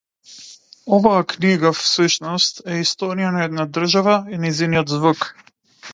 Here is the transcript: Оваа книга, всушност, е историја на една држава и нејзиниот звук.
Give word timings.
Оваа 0.97 1.25
книга, 1.33 1.73
всушност, 1.81 2.63
е 2.77 2.79
историја 2.85 3.29
на 3.39 3.47
една 3.49 3.69
држава 3.79 4.19
и 4.35 4.43
нејзиниот 4.47 4.99
звук. 4.99 5.29